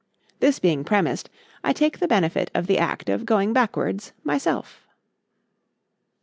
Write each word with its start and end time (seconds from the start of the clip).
This 0.39 0.57
being 0.57 0.83
premised, 0.83 1.29
I 1.63 1.73
take 1.73 1.99
the 1.99 2.07
benefit 2.07 2.49
of 2.55 2.65
the 2.65 2.79
act 2.79 3.07
of 3.07 3.23
going 3.23 3.53
backwards 3.53 4.13
myself. 4.23 4.87